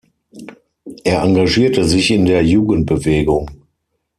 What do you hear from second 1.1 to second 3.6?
engagierte sich in der Jugendbewegung.